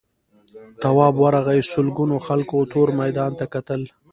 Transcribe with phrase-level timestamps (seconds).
[0.81, 3.81] تواب ورغی سلگونو خلکو تور میدان ته کتل.